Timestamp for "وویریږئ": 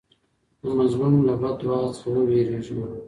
2.13-2.77